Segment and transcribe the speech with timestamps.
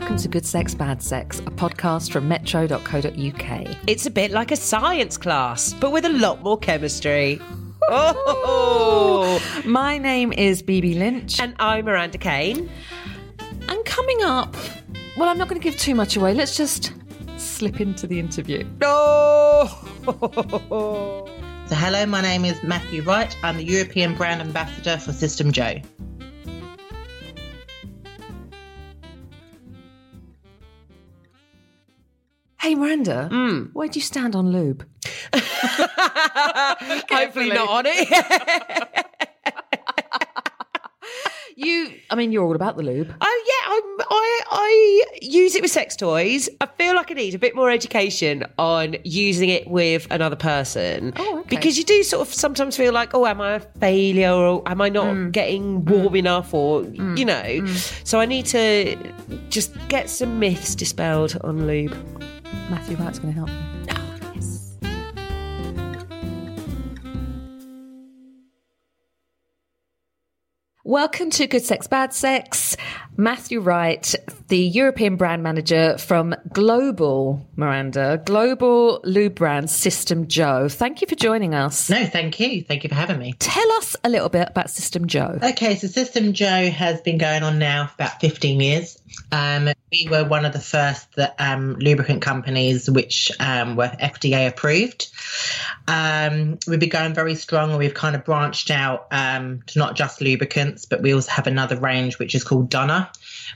[0.00, 3.76] welcome to Good Sex, Bad Sex, a podcast from metro.co.uk.
[3.86, 7.40] It's a bit like a science class, but with a lot more chemistry.
[7.88, 9.40] Oh!
[9.64, 12.68] My name is Bibi Lynch, And I'm Miranda Kane.
[13.68, 14.56] and coming up,
[15.16, 16.34] well, I'm not going to give too much away.
[16.34, 16.92] Let's just
[17.36, 18.66] slip into the interview.
[18.82, 19.70] Oh!
[21.66, 23.34] So, hello, my name is Matthew Wright.
[23.44, 25.80] I'm the European Brand Ambassador for System JO.
[32.64, 33.68] Hey, Miranda, mm.
[33.74, 34.86] where do you stand on lube?
[35.34, 39.06] Hopefully not on it.
[41.56, 43.14] You, I mean, you're all about the lube.
[43.20, 46.48] Oh yeah, I'm, I I use it with sex toys.
[46.60, 51.12] I feel like I need a bit more education on using it with another person.
[51.16, 51.54] Oh, okay.
[51.56, 54.80] Because you do sort of sometimes feel like, oh, am I a failure or am
[54.80, 55.30] I not Mm.
[55.30, 56.18] getting warm mm.
[56.18, 57.16] enough or mm.
[57.16, 57.64] you know?
[58.02, 58.96] So I need to
[59.48, 61.94] just get some myths dispelled on lube.
[62.70, 63.74] Matthew Wright's going to help you.
[70.86, 72.76] Welcome to Good Sex, Bad Sex.
[73.16, 74.14] Matthew Wright,
[74.48, 80.68] the European brand manager from Global, Miranda, Global Lube brand System JO.
[80.68, 81.88] Thank you for joining us.
[81.88, 82.62] No, thank you.
[82.62, 83.32] Thank you for having me.
[83.38, 85.38] Tell us a little bit about System JO.
[85.42, 88.98] Okay, so System JO has been going on now for about 15 years.
[89.32, 94.48] Um, we were one of the first that, um, lubricant companies which um, were FDA
[94.48, 95.08] approved.
[95.86, 99.94] Um, we've been going very strong and we've kind of branched out um, to not
[99.94, 103.10] just lubricants, but we also have another range which is called Dona,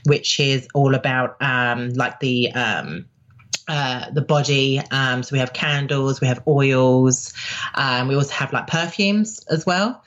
[0.05, 2.51] which is all about um, like the.
[3.69, 4.81] Uh, the body.
[4.89, 7.31] Um, so we have candles, we have oils,
[7.75, 10.03] um, we also have like perfumes as well.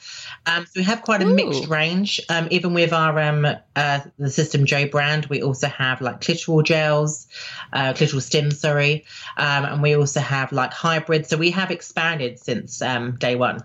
[0.46, 2.20] Um, so we have quite a mixed range.
[2.28, 3.46] Um, even with our um,
[3.76, 7.28] uh, the System J brand, we also have like clitoral gels,
[7.72, 9.04] uh, clitoral stim, sorry,
[9.36, 11.28] um, and we also have like hybrids.
[11.28, 13.62] So we have expanded since um, day one.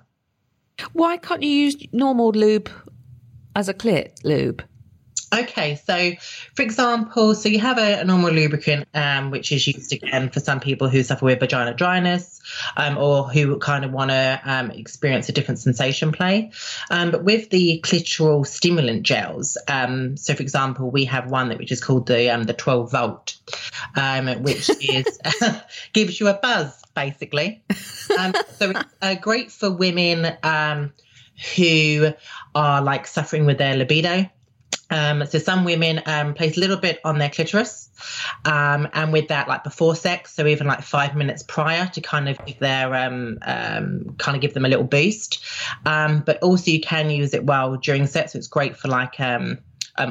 [0.93, 2.69] Why can't you use normal lube
[3.55, 4.63] as a clit lube?
[5.33, 6.13] Okay, so
[6.55, 10.39] for example, so you have a, a normal lubricant, um, which is used again for
[10.39, 12.41] some people who suffer with vagina dryness,
[12.77, 16.51] um, or who kind of want to um, experience a different sensation play.
[16.89, 21.57] Um, but with the clitoral stimulant gels, um, so for example, we have one that
[21.57, 23.37] which is called the um, the 12 volt,
[23.95, 25.19] um, which is
[25.93, 27.63] gives you a buzz basically.
[28.17, 30.93] Um, so it's uh, great for women um,
[31.55, 32.11] who
[32.55, 34.29] are like suffering with their libido.
[34.89, 37.89] Um, so some women um, place a little bit on their clitoris,
[38.45, 42.29] um, and with that, like before sex, so even like five minutes prior to kind
[42.29, 45.43] of give their um, um, kind of give them a little boost.
[45.85, 49.19] Um, but also you can use it while during sex, so it's great for like
[49.19, 49.59] um,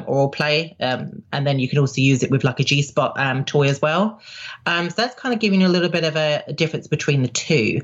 [0.05, 3.19] oral play, um, and then you can also use it with like a G spot
[3.19, 4.21] um, toy as well.
[4.67, 7.29] So that's kind of giving you a little bit of a, a difference between the
[7.29, 7.81] two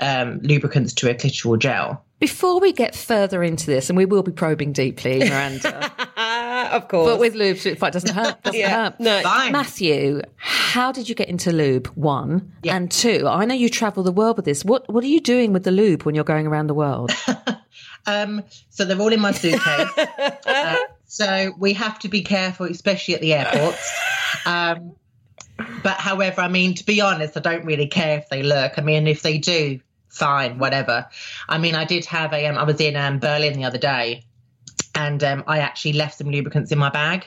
[0.00, 2.02] um, lubricants to a clitoral gel.
[2.18, 5.92] Before we get further into this, and we will be probing deeply, Miranda,
[6.72, 7.10] of course.
[7.10, 9.00] but with lube, it doesn't hurt, doesn't yeah, hurt.
[9.00, 9.20] no.
[9.22, 9.52] Fine.
[9.52, 11.88] Matthew, how did you get into lube?
[11.88, 12.76] One Yeah.
[12.76, 13.26] and two.
[13.28, 14.64] I know you travel the world with this.
[14.64, 17.12] What What are you doing with the lube when you're going around the world?
[18.08, 19.90] Um, so they're all in my suitcase.
[20.46, 20.76] Uh,
[21.06, 23.92] so we have to be careful, especially at the airports.
[24.46, 24.92] Um,
[25.82, 28.78] but however, I mean, to be honest, I don't really care if they look.
[28.78, 29.80] I mean, if they do,
[30.16, 31.06] fine, whatever.
[31.48, 32.46] I mean, I did have a.
[32.46, 34.24] Um, I was in um, Berlin the other day,
[34.94, 37.26] and um, I actually left some lubricants in my bag.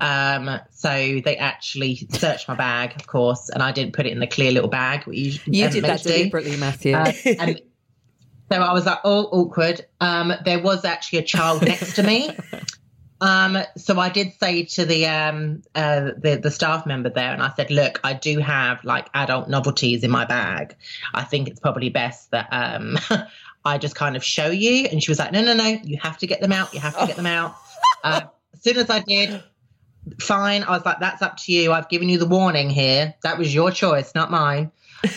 [0.00, 4.20] Um, so they actually searched my bag, of course, and I didn't put it in
[4.20, 5.04] the clear little bag.
[5.06, 6.94] You, You did that deliberately, Matthew.
[6.94, 7.60] Uh, and
[8.52, 9.84] so I was like, oh, awkward.
[10.00, 12.30] Um, there was actually a child next to me.
[13.20, 17.42] Um, so I did say to the um uh the the staff member there, and
[17.42, 20.76] I said, look, I do have like adult novelties in my bag.
[21.14, 22.96] I think it's probably best that um
[23.64, 24.86] I just kind of show you.
[24.86, 26.72] And she was like, no, no, no, you have to get them out.
[26.72, 27.54] You have to get them out.
[28.04, 28.20] Uh,
[28.54, 29.42] as soon as I did,
[30.20, 30.62] fine.
[30.62, 31.72] I was like, that's up to you.
[31.72, 33.14] I've given you the warning here.
[33.24, 34.70] That was your choice, not mine.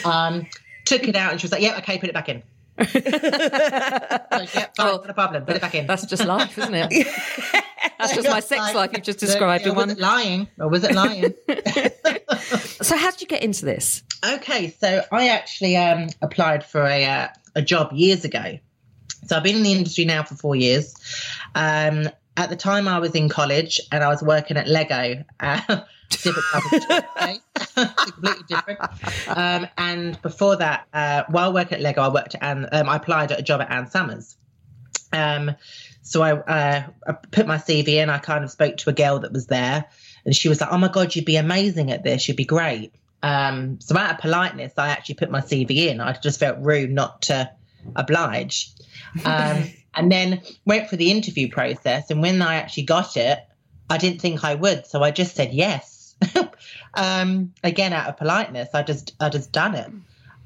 [0.04, 0.48] Um,
[0.86, 2.42] took it out, and she was like, yeah, okay, put it back in.
[2.78, 5.46] Like, yeah, fine, Well, not a problem.
[5.46, 5.86] Put it back in.
[5.86, 7.56] That's just life, isn't it?
[8.02, 9.90] That's just my sex life you've just described in was one.
[9.92, 11.34] it lying or was it lying?
[12.82, 14.04] So, how did you get into this?
[14.26, 18.60] okay, so I actually um, applied for a uh, a job years ago.
[19.28, 20.96] So I've been in the industry now for four years.
[21.54, 25.24] Um, at the time, I was in college and I was working at Lego.
[25.40, 25.62] Uh,
[26.10, 27.76] different type of toothpaste,
[28.14, 28.80] completely different.
[29.28, 33.32] Um, and before that, uh, while working at Lego, I worked and um, I applied
[33.32, 34.38] at a job at Ann Summers.
[35.14, 35.56] Um,
[36.02, 38.10] so I, uh, I put my CV in.
[38.10, 39.86] I kind of spoke to a girl that was there,
[40.26, 42.28] and she was like, "Oh my god, you'd be amazing at this.
[42.28, 42.94] You'd be great."
[43.24, 46.02] Um, so out of politeness, I actually put my CV in.
[46.02, 47.52] I just felt rude not to
[47.96, 48.72] oblige.
[49.26, 52.12] Um, and then went for the interview process.
[52.12, 53.40] And when I actually got it,
[53.90, 56.16] I didn't think I would, so I just said yes.
[56.94, 59.92] um, again, out of politeness, I just I just done it.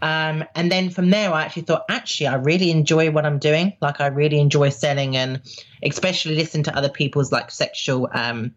[0.01, 3.73] Um, and then from there, I actually thought, actually, I really enjoy what I'm doing.
[3.81, 5.41] Like, I really enjoy selling and
[5.81, 8.53] especially listen to other people's like sexual, um,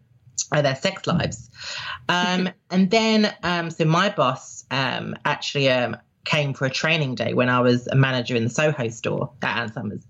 [0.51, 1.49] uh, their sex lives.
[2.07, 7.33] Um, and then, um, so my boss um, actually um, came for a training day
[7.33, 10.03] when I was a manager in the Soho store at Ann Summers.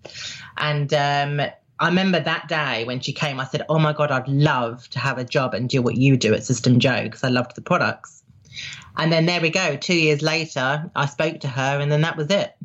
[0.57, 1.41] And um,
[1.79, 4.99] I remember that day when she came, I said, Oh my God, I'd love to
[4.99, 7.61] have a job and do what you do at System JO because I loved the
[7.61, 8.21] products.
[8.99, 9.75] And then there we go.
[9.75, 12.55] Two years later, I spoke to her, and then that was it.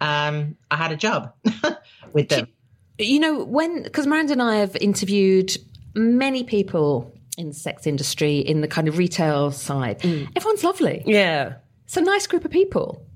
[0.00, 1.32] Um, I had a job
[2.12, 2.48] with them.
[2.98, 5.56] You know, when, because Miranda and I have interviewed
[5.94, 10.00] many people in the sex industry, in the kind of retail side.
[10.00, 10.28] Mm.
[10.34, 11.02] Everyone's lovely.
[11.06, 11.54] Yeah.
[11.84, 13.06] It's a nice group of people.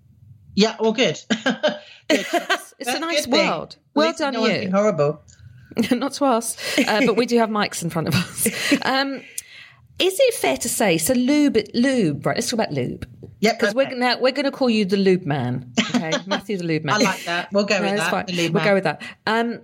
[0.55, 1.21] Yeah, all good.
[1.45, 1.67] good.
[2.11, 3.77] It's, it's a nice world.
[3.95, 4.71] Well done, no you.
[4.71, 5.23] horrible.
[5.91, 8.83] Not to us, uh, but we do have mics in front of us.
[8.83, 9.23] Um,
[10.03, 11.15] is it fair to say so?
[11.15, 12.37] Lube, lube, right?
[12.37, 13.07] Let's talk about lube.
[13.41, 15.73] Yep, because we're now we're going to call you the lube man.
[15.95, 16.95] Okay, Matthew the lube man.
[16.97, 17.53] I like that.
[17.53, 18.11] We'll go No, with that.
[18.11, 18.27] fine.
[18.27, 18.71] the lube We'll man.
[18.71, 19.03] go with that.
[19.27, 19.61] Um,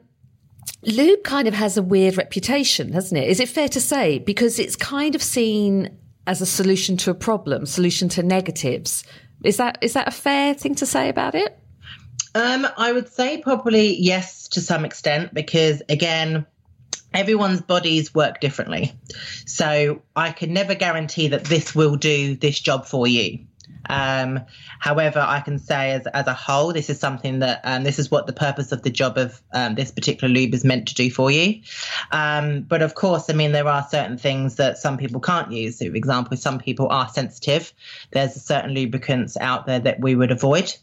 [0.83, 3.29] lube kind of has a weird reputation, hasn't it?
[3.29, 5.97] Is it fair to say because it's kind of seen
[6.27, 9.05] as a solution to a problem, solution to negatives?
[9.45, 11.57] Is that is that a fair thing to say about it?
[12.35, 16.47] Um, I would say probably yes to some extent because again,
[17.13, 18.93] everyone's bodies work differently.
[19.47, 23.41] So I can never guarantee that this will do this job for you.
[23.89, 24.41] Um,
[24.79, 28.11] however, I can say as as a whole, this is something that um, this is
[28.11, 31.11] what the purpose of the job of um, this particular lube is meant to do
[31.11, 31.63] for you.
[32.11, 35.79] Um, but of course, I mean there are certain things that some people can't use.
[35.79, 37.73] For example, some people are sensitive.
[38.11, 40.75] There's certain lubricants out there that we would avoid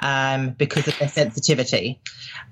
[0.00, 2.00] um, because of their sensitivity.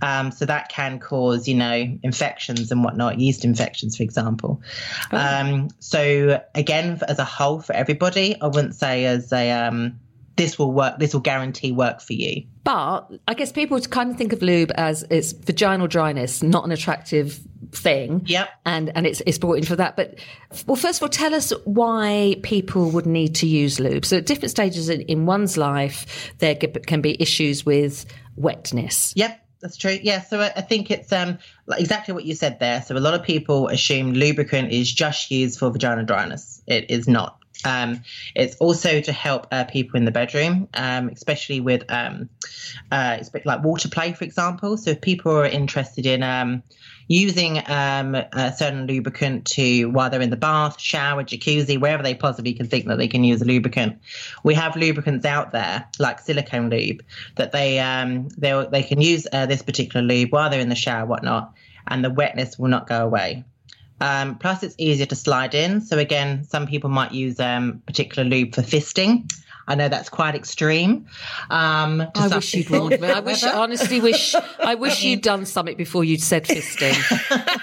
[0.03, 4.63] Um, so that can cause, you know, infections and whatnot, yeast infections, for example.
[5.11, 10.01] Um, so again, as a whole, for everybody, I wouldn't say as a um,
[10.37, 10.99] this will work.
[10.99, 12.45] This will guarantee work for you.
[12.65, 16.73] But I guess people kind of think of lube as it's vaginal dryness, not an
[16.73, 17.41] attractive
[17.73, 18.23] thing.
[18.27, 18.49] Yep.
[18.65, 19.97] And and it's it's brought in for that.
[19.97, 20.19] But
[20.67, 24.05] well, first of all, tell us why people would need to use lube.
[24.05, 28.07] So at different stages in, in one's life, there can be issues with
[28.37, 29.13] wetness.
[29.17, 29.99] Yep, that's true.
[30.03, 32.83] Yeah, so I, I think it's um like exactly what you said there.
[32.83, 36.63] So a lot of people assume lubricant is just used for vaginal dryness.
[36.67, 37.40] It is not.
[37.65, 38.03] Um,
[38.35, 42.29] it's also to help uh, people in the bedroom, um, especially with um,
[42.91, 44.77] uh, like water play, for example.
[44.77, 46.63] So if people are interested in um,
[47.09, 52.15] using um, a certain lubricant to while they're in the bath, shower, jacuzzi, wherever they
[52.15, 54.01] possibly can think that they can use a lubricant,
[54.45, 57.03] we have lubricants out there like silicone lube
[57.37, 60.75] that they um, they they can use uh, this particular lube while they're in the
[60.77, 61.53] shower, whatnot,
[61.87, 63.45] and the wetness will not go away.
[64.01, 65.81] Um, plus, it's easier to slide in.
[65.81, 69.31] So again, some people might use um, particular lube for fisting.
[69.69, 71.07] I know that's quite extreme.
[71.49, 73.09] Um, I some wish you'd warned me.
[73.09, 76.97] I wish, I honestly wish, I wish you'd done something before you'd said fisting.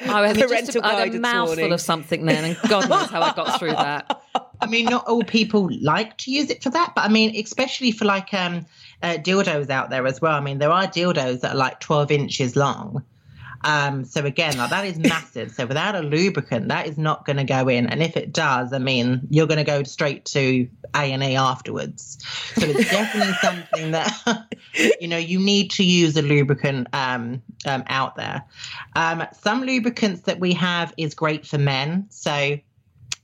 [0.00, 1.72] I had, just a, I had a mouthful warning.
[1.72, 4.20] of something then, and God knows how I got through that.
[4.60, 7.92] I mean, not all people like to use it for that, but I mean, especially
[7.92, 8.66] for like um,
[9.02, 10.34] uh, dildos out there as well.
[10.34, 13.04] I mean, there are dildos that are like 12 inches long.
[13.64, 15.52] Um, so again, like that is massive.
[15.52, 17.86] So without a lubricant, that is not going to go in.
[17.86, 21.36] And if it does, I mean, you're going to go straight to A and E
[21.36, 22.18] afterwards.
[22.54, 24.46] So it's definitely something that
[25.00, 28.44] you know you need to use a lubricant um, um, out there.
[28.96, 32.06] Um, some lubricants that we have is great for men.
[32.10, 32.58] So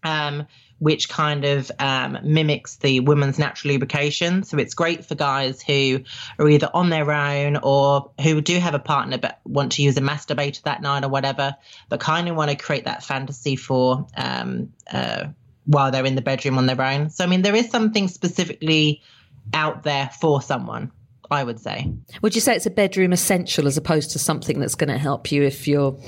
[0.04, 0.46] um,
[0.78, 4.44] which kind of um, mimics the woman's natural lubrication.
[4.44, 6.00] So it's great for guys who
[6.38, 9.96] are either on their own or who do have a partner but want to use
[9.96, 11.56] a masturbator that night or whatever,
[11.88, 15.26] but kind of want to create that fantasy for um, uh,
[15.64, 17.10] while they're in the bedroom on their own.
[17.10, 19.02] So I mean, there is something specifically
[19.52, 20.92] out there for someone.
[21.30, 21.92] I would say.
[22.22, 25.30] Would you say it's a bedroom essential as opposed to something that's going to help
[25.30, 25.98] you if your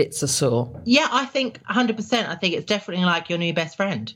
[0.00, 0.80] bits are sore?
[0.86, 2.26] Yeah, I think 100%.
[2.26, 4.12] I think it's definitely like your new best friend.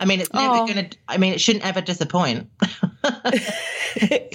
[0.00, 0.66] I mean, it's never Oh.
[0.66, 2.48] going to, I mean, it shouldn't ever disappoint.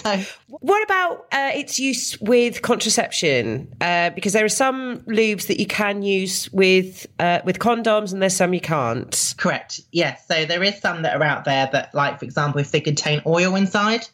[0.03, 3.73] so, What about uh, its use with contraception?
[3.81, 8.21] Uh, because there are some lubes that you can use with uh, with condoms, and
[8.21, 9.33] there's some you can't.
[9.37, 9.81] correct.
[9.91, 10.25] Yes.
[10.27, 13.21] So there is some that are out there that, like, for example, if they contain
[13.25, 14.07] oil inside.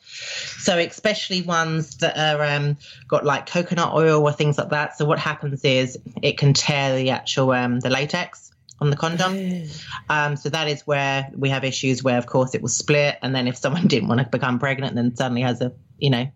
[0.59, 4.97] So especially ones that are um, got like coconut oil or things like that.
[4.97, 9.63] So what happens is it can tear the actual um, the latex on the condom.
[10.09, 13.35] Um, so that is where we have issues where, of course, it will split, and
[13.35, 16.29] then if someone didn't want to become pregnant, then suddenly has a you know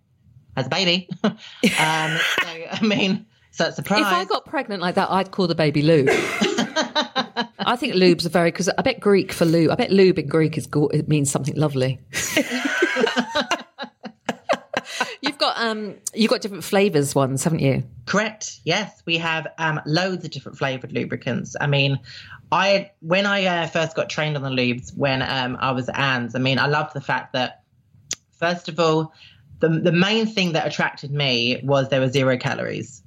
[0.55, 1.09] has a baby.
[1.23, 4.01] um, so I mean, so it's a surprise.
[4.01, 6.09] If I got pregnant like that, I'd call the baby lube.
[7.59, 9.71] I think lube's are very because I bet Greek for lube.
[9.71, 11.99] I bet lube in Greek is it means something lovely.
[15.37, 17.83] You've got um, you've got different flavors ones, haven't you?
[18.07, 18.59] Correct.
[18.63, 21.55] Yes, we have um, loads of different flavored lubricants.
[21.61, 21.99] I mean,
[22.51, 25.99] I when I uh, first got trained on the lubes when um, I was at
[25.99, 26.33] Ann's.
[26.33, 27.61] I mean, I loved the fact that
[28.31, 29.13] first of all,
[29.59, 33.03] the the main thing that attracted me was there were zero calories.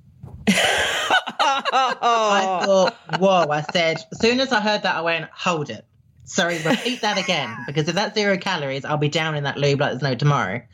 [0.47, 3.49] I thought, whoa!
[3.51, 5.85] I said, as soon as I heard that, I went, hold it.
[6.23, 9.81] Sorry, repeat that again, because if that's zero calories, I'll be down in that lube
[9.81, 10.63] like there's no tomorrow.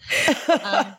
[0.49, 0.95] Um,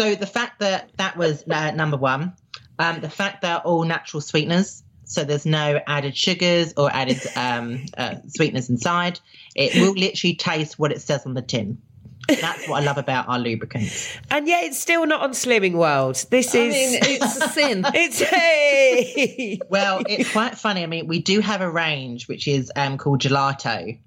[0.00, 2.32] so the fact that that was uh, number one,
[2.78, 7.84] um, the fact that all natural sweeteners, so there's no added sugars or added um,
[7.98, 9.20] uh, sweeteners inside.
[9.54, 11.82] It will literally taste what it says on the tin.
[12.28, 14.16] That's what I love about our lubricants.
[14.30, 16.14] And yet, it's still not on Slimming World.
[16.30, 16.74] This is.
[16.74, 17.84] it's a sin.
[17.94, 19.58] it's hey.
[19.68, 20.82] Well, it's quite funny.
[20.82, 23.98] I mean, we do have a range which is um, called gelato.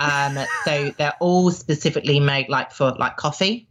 [0.00, 3.67] Um, so they're all specifically made like for like coffee.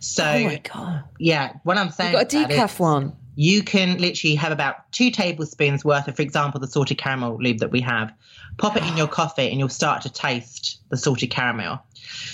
[0.00, 1.04] So Oh my god!
[1.18, 3.12] yeah, what I'm saying, You've got a decaf one.
[3.34, 7.58] you can literally have about two tablespoons worth of, for example, the salted caramel lube
[7.58, 8.12] that we have.
[8.58, 11.80] Pop it in your coffee, and you'll start to taste the salted caramel.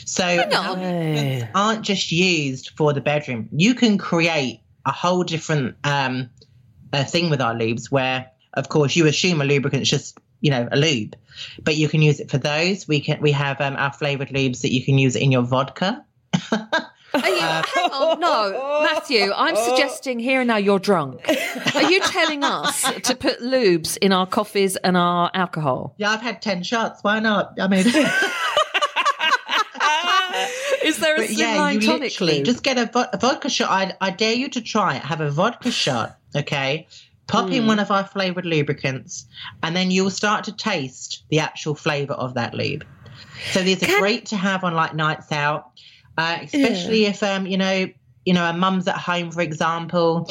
[0.04, 0.24] So
[1.54, 3.48] aren't just used for the bedroom.
[3.52, 6.30] You can create a whole different um,
[6.92, 10.68] uh, thing with our lubes, where of course you assume a lubricant's just you know
[10.70, 11.16] a lube,
[11.62, 12.86] but you can use it for those.
[12.86, 16.04] We can we have um, our flavored lubes that you can use in your vodka.
[17.22, 19.32] Are you, hang on, no, Matthew.
[19.34, 21.20] I'm suggesting here and now you're drunk.
[21.74, 25.94] Are you telling us to put lubes in our coffees and our alcohol?
[25.98, 27.02] Yeah, I've had ten shots.
[27.02, 27.54] Why not?
[27.60, 27.86] I mean.
[30.84, 32.44] Is there a But yeah, slimline you tonic literally lube?
[32.46, 33.70] just get a, vo- a vodka shot.
[33.70, 35.02] I, I dare you to try it.
[35.02, 36.88] Have a vodka shot, okay?
[37.28, 37.52] Pop Hmm.
[37.52, 39.26] in one of our flavored lubricants,
[39.62, 42.84] and then you'll start to taste the actual flavor of that lube.
[43.52, 45.70] So these are Can- great to have on like nights out,
[46.18, 47.86] uh, especially if um you know
[48.24, 50.30] you know a mum's at home, for example.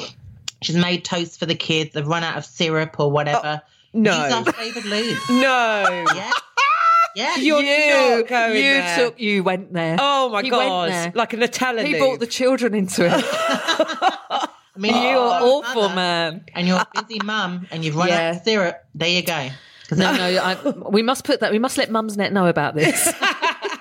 [0.64, 1.94] She's made toast for the kids.
[1.96, 3.64] They've run out of syrup or whatever.
[3.94, 4.12] no.
[4.24, 5.18] Use our flavored lube.
[5.32, 6.06] No.
[6.16, 6.32] Yeah,
[7.16, 7.36] yeah.
[7.38, 8.96] You're you, not going you there.
[8.98, 9.98] took, you went there.
[10.00, 11.16] Oh my He god!
[11.16, 12.00] Like a Nutella he lube.
[12.00, 13.12] brought the children into it.
[13.26, 14.48] I
[14.78, 16.46] mean, you you're awful, mother man.
[16.54, 19.50] and you're a busy mum and you've run out of syrup, there you go.
[19.92, 20.58] No, no, I,
[20.90, 21.52] we must put that.
[21.52, 23.12] We must let Mumsnet know about this.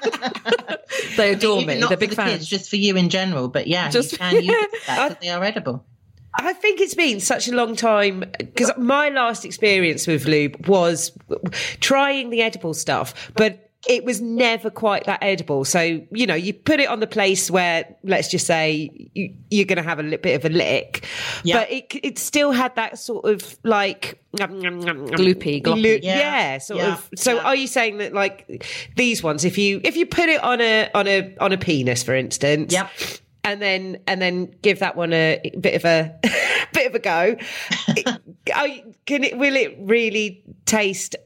[1.17, 1.81] they adore Even me.
[1.81, 2.33] not They're big the fans.
[2.33, 3.49] kids, just for you in general.
[3.49, 4.55] But yeah, Just- you can use
[4.87, 5.85] that because they are edible.
[6.33, 11.11] I think it's been such a long time because my last experience with lube was
[11.81, 15.65] trying the edible stuff, but it was never quite that edible.
[15.65, 15.81] So,
[16.13, 19.79] you know, you put it on the place where, let's just say, you, you're going
[19.79, 21.07] to have a li- bit of a lick,
[21.45, 21.61] Yeah.
[21.61, 25.63] but it, it still had that sort of like Gloopy, gloppy.
[25.63, 26.19] Glu- Yeah.
[26.19, 26.93] yeah, sort Yeah.
[26.95, 27.09] of.
[27.17, 27.41] So, Yeah.
[27.43, 28.65] are you saying that like
[28.97, 32.03] these ones, if you if you put it on a on a on a penis,
[32.03, 32.91] for instance, Yep.
[33.45, 36.15] and then and then give that one a bit of a
[36.75, 37.37] bit of a go.
[37.89, 38.07] it-
[38.55, 38.69] are
[39.07, 39.37] can it?
[39.39, 41.17] Will it really taste?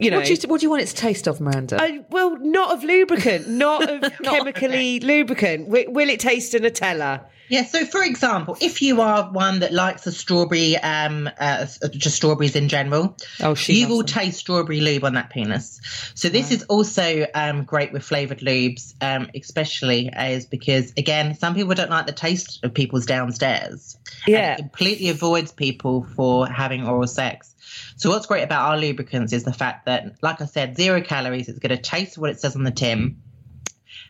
[0.00, 0.18] You know.
[0.18, 1.80] what, do you, what do you want it to taste of, Miranda?
[1.82, 5.68] Uh, well, not of lubricant, not of chemically lubricant.
[5.68, 7.24] Will, will it taste in a Nutella?
[7.48, 7.64] Yeah.
[7.64, 12.56] So, for example, if you are one that likes a strawberry, um, uh, just strawberries
[12.56, 14.06] in general, Oh, she you will them.
[14.06, 15.80] taste strawberry lube on that penis.
[16.16, 21.54] So this is also um, great with flavored lubes, um, especially as because again, some
[21.54, 23.96] people don't like the taste of people's downstairs.
[24.26, 24.52] And Yeah.
[24.54, 27.54] it completely avoids people for having oral sex.
[27.96, 31.48] So what's great about our lubricants is the fact that, like I said, zero calories.
[31.48, 33.20] It's going to taste what it says on the tin.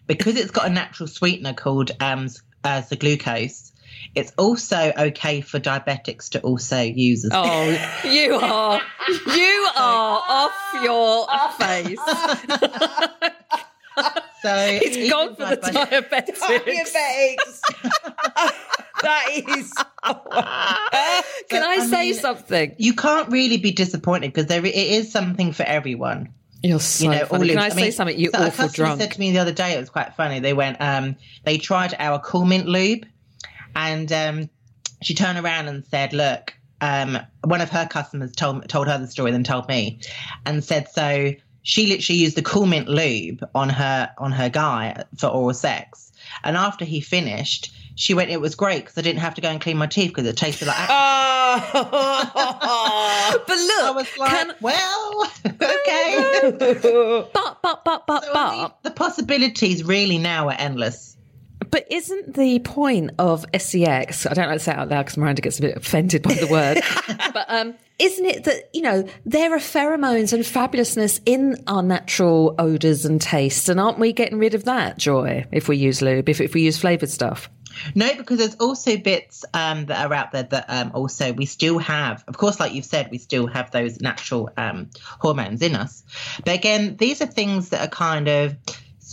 [0.07, 2.29] Because it's got a natural sweetener called um,
[2.63, 3.73] uh, the glucose.
[4.15, 7.71] It's also okay for diabetics to also use as Oh,
[8.05, 8.81] you are
[9.27, 11.27] you are off your
[11.59, 11.99] face.
[14.43, 17.61] So It's gone for the diabetics- diabetics.
[19.03, 19.73] that is.
[19.73, 22.75] Can But, I, I say mean- something?
[22.79, 26.33] You can't really be disappointed because there it is something for everyone.
[26.63, 27.49] You're so you know, all funny.
[27.49, 27.61] Can lubes.
[27.61, 28.19] I, say something?
[28.19, 29.01] You so a customer drunk.
[29.01, 30.41] said to me the other day, it was quite funny.
[30.41, 33.05] They went, um, they tried our Cool Mint lube,
[33.77, 34.51] and um,
[35.03, 39.07] she turned around and said, "Look, um, one of her customers told told her the
[39.07, 40.01] story, then told me,
[40.45, 41.35] and said so."
[41.67, 46.13] She literally used the Cool Mint lube on her on her guy for oral sex,
[46.45, 49.49] and after he finished, she went, "It was great because I didn't have to go
[49.49, 51.73] and clean my teeth because it tasted like." Oh.
[53.49, 56.53] but I look, was like, can, "Well, okay."
[57.35, 61.16] but but but but So, but the possibilities really now are endless.
[61.71, 64.27] But isn't the point of sex?
[64.27, 66.35] I don't like to say it out loud because Miranda gets a bit offended by
[66.35, 66.83] the word.
[67.33, 72.55] but um, isn't it that you know there are pheromones and fabulousness in our natural
[72.59, 76.29] odors and tastes, and aren't we getting rid of that joy if we use lube,
[76.29, 77.51] if if we use flavored stuff?
[77.95, 81.79] No, because there's also bits um, that are out there that um, also we still
[81.79, 82.25] have.
[82.27, 86.03] Of course, like you've said, we still have those natural um, hormones in us.
[86.45, 88.57] But again, these are things that are kind of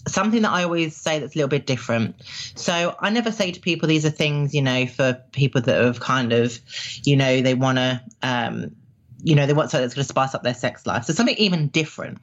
[0.07, 2.15] something that I always say that's a little bit different.
[2.55, 6.00] So I never say to people these are things, you know, for people that have
[6.00, 6.57] kind of,
[7.03, 8.75] you know, they want to, um,
[9.23, 11.05] you know, they want something that's going to spice up their sex life.
[11.05, 12.19] So something even different.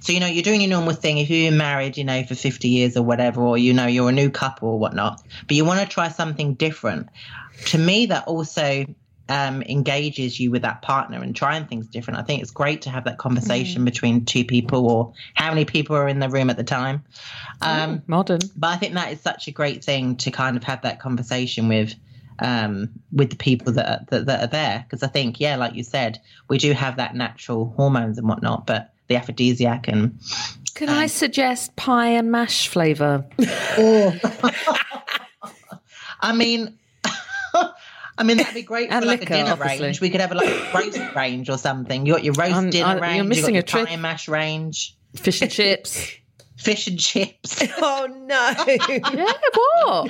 [0.00, 1.18] So, you know, you're doing your normal thing.
[1.18, 4.12] If you're married, you know, for 50 years or whatever, or, you know, you're a
[4.12, 7.08] new couple or whatnot, but you want to try something different.
[7.66, 8.84] To me, that also
[9.28, 12.20] um, engages you with that partner and trying things different.
[12.20, 15.96] I think it's great to have that conversation between two people or how many people
[15.96, 17.04] are in the room at the time.
[17.62, 18.40] Um, Modern.
[18.56, 21.68] but I think that is such a great thing to kind of have that conversation
[21.68, 21.94] with
[22.40, 25.74] um, with the people that are, that, that are there because I think yeah, like
[25.74, 30.18] you said, we do have that natural hormones and whatnot, but the aphrodisiac and
[30.74, 33.24] Can I suggest pie and mash flavour?
[36.20, 36.78] I mean.
[38.16, 39.86] I mean that'd eh, be great for like liquor, a dinner obviously.
[39.86, 40.00] range.
[40.00, 42.06] We could have a like roast range or something.
[42.06, 43.88] You got your roast I'm- dinner I- you're missing you a got your trick.
[43.88, 46.10] pie mash range, Fish and chips.
[46.56, 47.62] fish and chips.
[47.78, 48.54] oh no.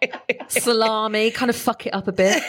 [0.00, 0.50] Yeah, what?
[0.50, 2.42] Salami, kind of fuck it up a bit.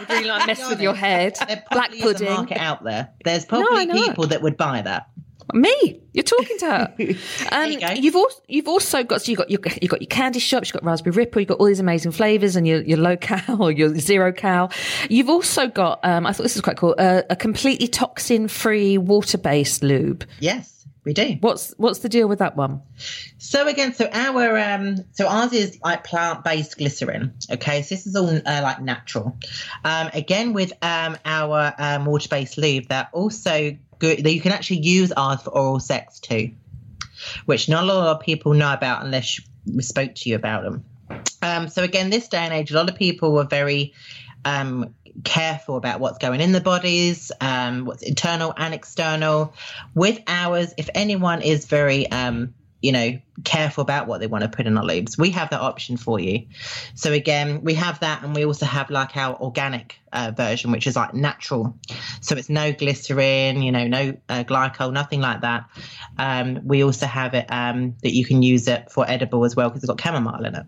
[0.00, 1.36] Would really like mess with your head.
[1.46, 2.28] There Black probably a pudding.
[2.32, 3.10] market out there.
[3.24, 3.94] There's probably know.
[3.94, 5.08] people that would buy that.
[5.54, 6.94] Me, you're talking to her.
[7.52, 7.90] Um, you go.
[7.90, 10.80] you've also you've also got so you got your you got your candy shops, you've
[10.80, 13.70] got Raspberry Ripple, you've got all these amazing flavors, and your your low cal or
[13.70, 14.70] your zero cal.
[15.10, 18.96] You've also got um, I thought this was quite cool uh, a completely toxin free
[18.96, 20.24] water based lube.
[20.40, 21.36] Yes, we do.
[21.40, 22.80] What's what's the deal with that one?
[23.38, 27.34] So again, so our um, so ours is like plant-based glycerin.
[27.50, 29.36] Okay, so this is all uh, like natural.
[29.84, 34.24] Um, again, with um, our um, water-based lube, that also good.
[34.24, 36.50] That you can actually use ours for oral sex too,
[37.46, 40.84] which not a lot of people know about unless we spoke to you about them.
[41.40, 43.94] Um, so again, this day and age, a lot of people were very
[44.44, 49.54] um, careful about what's going in the bodies, um, what's internal and external.
[49.94, 54.48] With ours, if anyone is very, um, you know, careful about what they want to
[54.48, 56.46] put in our lubes, we have that option for you.
[56.94, 60.88] So again, we have that, and we also have like our organic uh, version, which
[60.88, 61.78] is like natural.
[62.20, 65.70] So it's no glycerin, you know, no uh, glycol, nothing like that.
[66.18, 69.68] Um, we also have it um, that you can use it for edible as well
[69.70, 70.66] because it's got chamomile in it.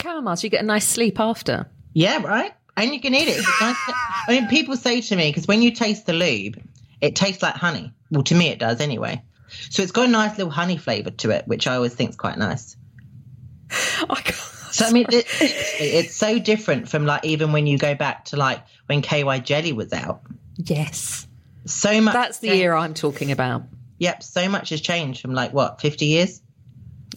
[0.00, 1.68] Chamomile, so you get a nice sleep after.
[1.92, 2.52] Yeah, right.
[2.76, 3.44] And you can eat it.
[3.60, 6.62] I mean, people say to me because when you taste the lube,
[7.02, 7.92] it tastes like honey.
[8.10, 9.22] Well, to me, it does anyway.
[9.70, 12.16] So it's got a nice little honey flavour to it, which I always think is
[12.16, 12.76] quite nice.
[14.08, 14.24] God.
[14.72, 15.26] So I mean, it,
[15.80, 19.72] it's so different from like even when you go back to like when KY Jelly
[19.72, 20.20] was out.
[20.56, 21.26] Yes,
[21.66, 22.14] So much.
[22.14, 22.60] that's the changed.
[22.60, 23.64] year I'm talking about.
[23.98, 26.40] Yep, so much has changed from like what fifty years.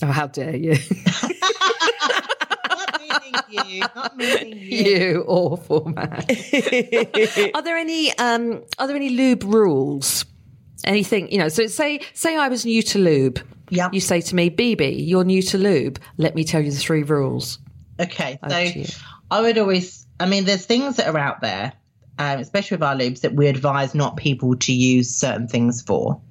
[0.01, 0.71] Oh, how dare you!
[2.69, 3.79] Not meaning you.
[3.95, 4.77] Not meaning you.
[4.77, 6.25] you awful man.
[7.53, 10.25] are there any um are there any lube rules?
[10.83, 13.39] Anything, you know, so say say I was new to lube.
[13.69, 13.89] Yeah.
[13.91, 15.99] You say to me, Bibi, you're new to lube.
[16.17, 17.59] Let me tell you the three rules.
[17.99, 18.99] Okay, Over so.
[19.31, 21.73] I would always, I mean, there's things that are out there,
[22.19, 26.21] um, especially with our lubes, that we advise not people to use certain things for.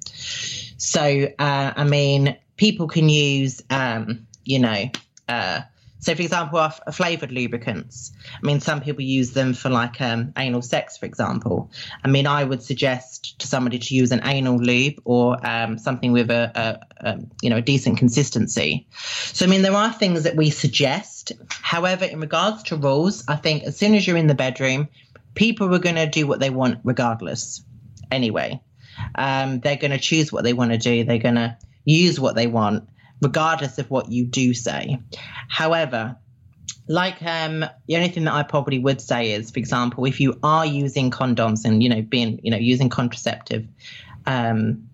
[0.77, 4.85] So, uh, I mean, people can use, um, you know,
[5.27, 5.61] uh,
[6.03, 8.11] so for example, our f- flavored lubricants.
[8.35, 11.71] I mean, some people use them for like um, anal sex, for example.
[12.03, 16.11] I mean, I would suggest to somebody to use an anal lube or um, something
[16.11, 16.51] with a,
[17.01, 18.85] a, a, you know, a decent consistency.
[18.91, 21.31] So, I mean, there are things that we suggest.
[21.47, 24.89] However, in regards to rules, I think as soon as you're in the bedroom,
[25.35, 27.63] people are going to do what they want regardless.
[28.11, 28.61] Anyway,
[29.15, 31.05] um, they're going to choose what they want to do.
[31.05, 32.89] They're going to use what they want,
[33.21, 34.99] regardless of what you do say.
[35.47, 36.17] However,
[36.87, 40.37] like um, the only thing that I probably would say is, for example, if you
[40.43, 43.67] are using condoms and you know being you know using contraceptive,
[44.25, 44.89] um,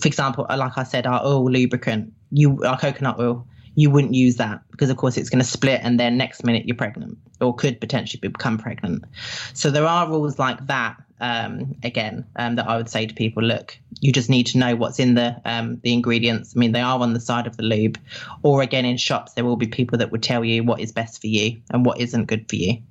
[0.00, 4.36] for example, like I said, our oil lubricant, you our coconut oil, you wouldn't use
[4.36, 7.54] that because of course it's going to split and then next minute you're pregnant or
[7.54, 9.04] could potentially become pregnant.
[9.52, 10.96] So there are rules like that.
[11.24, 14.76] Um, again, um, that I would say to people, look, you just need to know
[14.76, 16.52] what's in the um, the ingredients.
[16.54, 17.98] I mean, they are on the side of the lube,
[18.42, 21.22] or again in shops, there will be people that would tell you what is best
[21.22, 22.82] for you and what isn't good for you.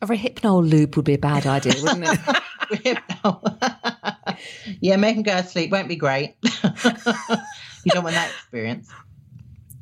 [0.00, 2.18] A Rohypnol lube would be a bad idea, wouldn't it?
[4.80, 6.34] yeah, making go to sleep won't be great.
[6.42, 6.50] you
[7.86, 8.90] don't want that experience.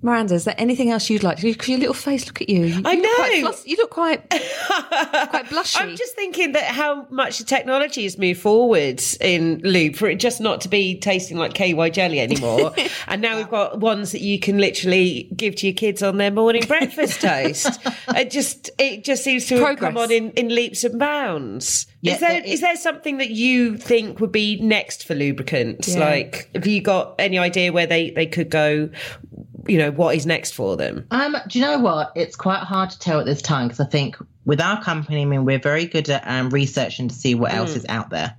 [0.03, 1.43] Miranda, is there anything else you'd like to?
[1.53, 2.65] Because your little face, look at you.
[2.65, 3.41] you I look know.
[3.43, 5.77] Fluss- you look quite, quite blushy.
[5.79, 10.17] I'm just thinking that how much the technology has moved forward in lube for it
[10.19, 12.73] just not to be tasting like KY jelly anymore.
[13.09, 16.31] and now we've got ones that you can literally give to your kids on their
[16.31, 17.79] morning breakfast toast.
[18.09, 21.87] It just it just seems to have come on in, in leaps and bounds.
[22.01, 25.15] Yeah, is there there is is- there something that you think would be next for
[25.15, 25.95] lubricants?
[25.95, 26.01] Yeah.
[26.01, 28.89] Like have you got any idea where they, they could go
[29.71, 31.07] you know, what is next for them?
[31.11, 32.13] Um, do you know what?
[32.17, 35.25] It's quite hard to tell at this time because I think with our company, I
[35.25, 38.37] mean, we're very good at um, researching to see what else is out there,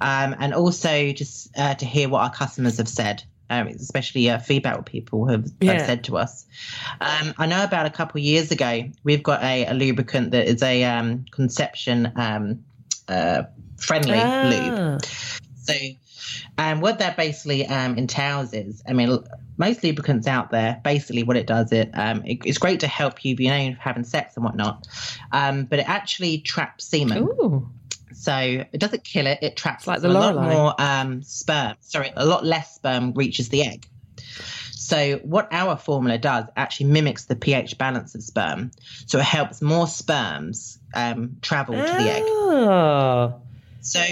[0.00, 3.22] um, and also just uh, to hear what our customers have said.
[3.50, 5.72] Um, especially uh, feedback what people have, Yeah.
[5.72, 6.46] have said to us.
[7.02, 10.46] Um, I know about a couple of years ago, we've got a, a lubricant that
[10.46, 12.64] is a um, conception um,
[13.08, 13.42] uh,
[13.76, 14.74] friendly lube.
[14.74, 14.98] Ah.
[15.64, 15.74] So,
[16.58, 19.18] um, what that basically um, entails is, I mean,
[19.56, 23.24] most lubricants out there, basically what it does, it, um, it it's great to help
[23.24, 24.86] you, you know, having sex and whatnot,
[25.32, 27.18] um, but it actually traps semen.
[27.18, 27.70] Ooh.
[28.14, 31.76] So it doesn't kill it; it traps like the So a lot more um, sperm.
[31.80, 33.88] Sorry, a lot less sperm reaches the egg.
[34.72, 38.70] So what our formula does actually mimics the pH balance of sperm,
[39.06, 42.22] so it helps more sperms um, travel to the egg.
[42.26, 43.40] Oh.
[43.80, 44.04] So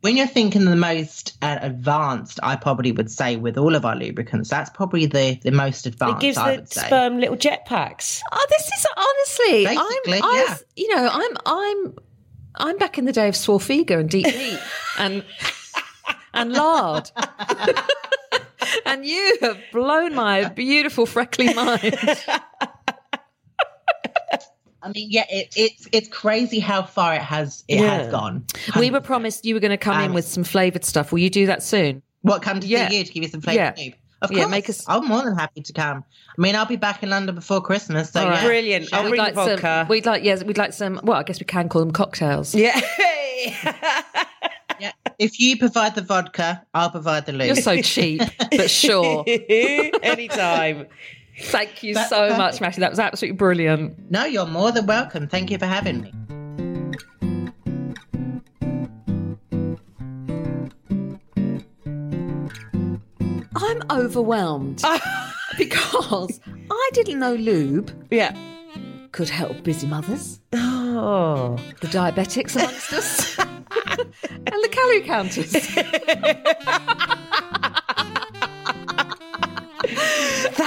[0.00, 3.96] when you're thinking the most uh, advanced, I probably would say with all of our
[3.96, 6.18] lubricants, that's probably the, the most advanced.
[6.18, 6.86] It gives I the would say.
[6.86, 8.20] sperm little jetpacks.
[8.30, 10.52] Oh, this is honestly, Basically, I'm, I yeah.
[10.52, 11.98] was, you know, I'm, I'm,
[12.54, 14.60] I'm back in the day of Swarfega and Deep Heat
[14.98, 15.24] and
[16.36, 17.10] and lard.
[18.86, 21.98] and you have blown my beautiful freckly mind.
[24.86, 27.98] I mean, yeah, it, it's it's crazy how far it has it Yeah.
[27.98, 28.44] has gone.
[28.78, 31.12] we were promised you were going to come in Um, with some flavoured stuff.
[31.12, 32.02] Will you do that soon?
[32.22, 32.88] What come to Yeah.
[32.88, 33.74] see you to give you some flavour?
[33.76, 33.90] Yeah.
[34.22, 36.02] Of Yeah, course, make us- I'm more than happy to come.
[36.36, 38.34] I mean, I'll be back in London before Christmas, so right.
[38.40, 38.44] yeah.
[38.46, 38.88] Brilliant.
[38.94, 39.10] I'll we?
[39.10, 39.60] bring like vodka.
[39.60, 39.88] some.
[39.88, 40.42] We'd like yes.
[40.42, 41.00] We'd like some.
[41.02, 42.54] Well, I guess we can call them cocktails.
[42.54, 42.80] Yeah.
[44.78, 44.92] Yeah.
[45.18, 47.46] If you provide the vodka, I'll provide the lube.
[47.46, 48.20] You're so cheap,
[48.50, 49.24] but sure.
[50.02, 50.86] Anytime.
[51.38, 52.60] Thank you That's so much, perfect.
[52.62, 52.80] Matthew.
[52.80, 54.10] That was absolutely brilliant.
[54.10, 55.28] no, you're more than welcome.
[55.28, 56.12] Thank you for having me.
[63.56, 64.82] I'm overwhelmed
[65.58, 68.36] because I didn't know lube Yeah.
[69.12, 71.56] could help busy mothers, Oh.
[71.80, 75.54] the diabetics amongst us, and the calorie counters.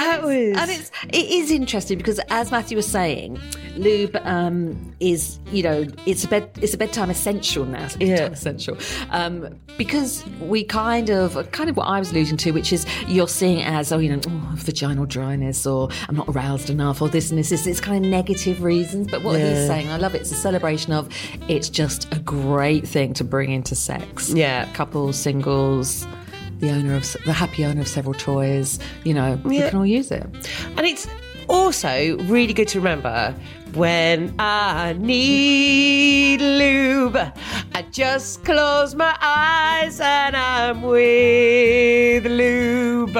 [0.00, 0.56] That was.
[0.56, 3.38] and it's it is interesting because as Matthew was saying,
[3.76, 7.84] lube um, is you know it's a bed it's a bedtime essential now.
[7.84, 8.32] It's a bedtime Yeah.
[8.32, 8.76] essential
[9.10, 13.28] um, because we kind of kind of what I was alluding to, which is you're
[13.28, 17.30] seeing as oh you know oh, vaginal dryness or I'm not aroused enough or this
[17.30, 17.50] and this.
[17.50, 19.08] This it's kind of negative reasons.
[19.10, 20.22] But what he's saying, I love it.
[20.22, 21.08] It's a celebration of
[21.48, 24.30] it's just a great thing to bring into sex.
[24.32, 24.70] Yeah.
[24.72, 26.06] couples, singles.
[26.60, 30.10] The owner of the happy owner of several toys, you know, we can all use
[30.10, 30.24] it.
[30.76, 31.06] And it's
[31.48, 33.34] also really good to remember
[33.74, 43.16] when I need lube, I just close my eyes and I'm with lube.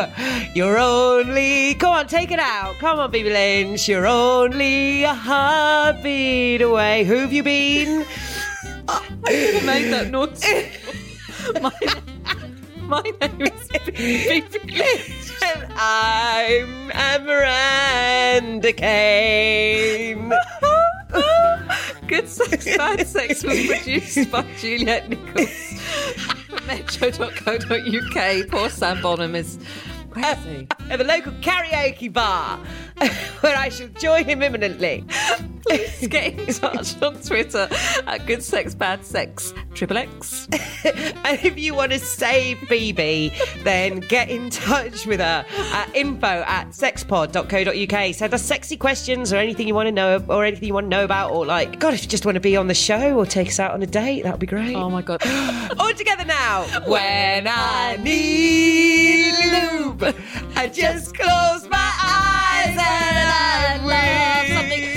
[0.54, 2.76] You're only, come on, take it out.
[2.78, 3.88] Come on, Baby Lynch.
[3.88, 7.04] You're only a heartbeat away.
[7.04, 8.04] Who have you been?
[8.88, 10.44] I made that noise.
[11.62, 11.70] my,
[12.90, 14.82] my name is Phoebe.
[15.42, 20.32] And I'm Amaranda Kane.
[22.08, 25.80] Good Sex, Bad Sex was produced by Juliet Nichols.
[26.66, 28.48] Metro.co.uk.
[28.48, 29.58] Poor Sam Bonham is.
[30.12, 30.66] He?
[30.90, 32.58] at the local karaoke bar,
[33.40, 35.04] where I shall join him imminently
[35.66, 37.68] please get in touch on Twitter
[38.06, 40.48] at Good Sex Bad Sex Triple X.
[40.84, 46.26] and if you want to save Bibi, then get in touch with her at info
[46.26, 48.14] at sexpod.co.uk.
[48.14, 50.90] Send us sexy questions or anything you want to know or anything you want to
[50.90, 53.26] know about, or like, God, if you just want to be on the show or
[53.26, 54.74] take us out on a date, that would be great.
[54.76, 55.20] Oh my God.
[55.78, 56.64] All together now.
[56.86, 60.14] When I need lube,
[60.56, 64.89] I just close my eyes and I love something